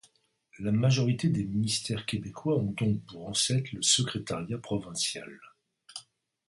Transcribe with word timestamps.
La 0.57 0.71
majorité 0.71 1.29
des 1.29 1.43
ministères 1.43 2.07
québécois 2.07 2.57
ont 2.57 2.71
donc 2.71 3.05
pour 3.05 3.27
ancêtre 3.27 3.69
le 3.71 3.83
Secrétariat 3.83 4.57
provincial. 4.57 5.29